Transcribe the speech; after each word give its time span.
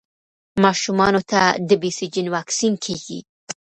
ماشومانو 0.63 1.21
ته 1.31 1.41
د 1.67 1.71
بي 1.81 1.91
سي 1.97 2.07
جي 2.13 2.21
واکسین 2.35 2.73
کېږي. 2.85 3.19